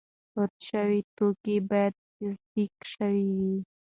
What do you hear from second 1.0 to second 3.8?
توکي باید تصدیق شوي وي.